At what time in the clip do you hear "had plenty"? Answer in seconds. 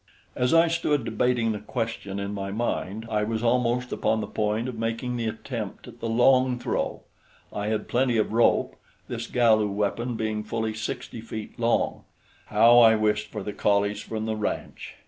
7.67-8.17